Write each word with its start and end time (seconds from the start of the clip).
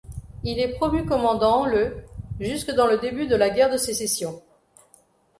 Il 0.43 0.57
est 0.57 0.69
promu 0.73 1.05
commandant 1.05 1.63
le 1.67 1.95
jusque 2.39 2.69
avant 2.69 2.87
le 2.87 2.97
début 2.97 3.27
de 3.27 3.35
la 3.35 3.51
guerre 3.51 3.69
de 3.69 3.77
Sécession. 3.77 4.41